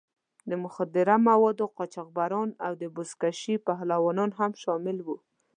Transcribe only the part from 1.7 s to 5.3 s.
قاچاقبران او د بزکشۍ پهلوانان هم شامل وو.